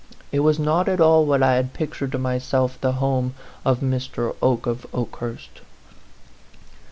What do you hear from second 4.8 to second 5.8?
Okehurst.